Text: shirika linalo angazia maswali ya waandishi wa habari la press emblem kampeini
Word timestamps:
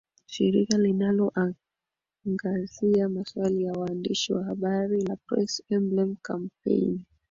shirika 0.25 0.77
linalo 0.77 1.33
angazia 2.25 3.09
maswali 3.09 3.63
ya 3.63 3.73
waandishi 3.73 4.33
wa 4.33 4.43
habari 4.43 5.01
la 5.01 5.15
press 5.15 5.63
emblem 5.69 6.15
kampeini 6.21 7.05